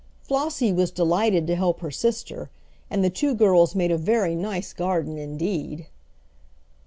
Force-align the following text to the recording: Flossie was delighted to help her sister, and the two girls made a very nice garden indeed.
Flossie 0.23 0.73
was 0.73 0.89
delighted 0.89 1.45
to 1.45 1.55
help 1.55 1.81
her 1.81 1.91
sister, 1.91 2.49
and 2.89 3.03
the 3.03 3.11
two 3.11 3.35
girls 3.35 3.75
made 3.75 3.91
a 3.91 3.99
very 3.99 4.33
nice 4.33 4.73
garden 4.73 5.19
indeed. 5.19 5.85